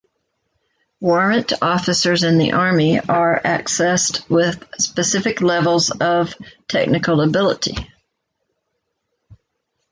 [0.99, 6.33] Warrant officers in the Army are accessed with specific levels of
[6.67, 7.75] technical ability.